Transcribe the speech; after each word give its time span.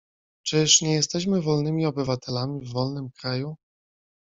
"Czyż 0.45 0.81
nie 0.81 0.93
jesteśmy 0.93 1.41
wolnymi 1.41 1.85
obywatelami 1.85 2.65
w 2.65 2.71
wolnym 2.73 3.09
kraju?" 3.11 3.55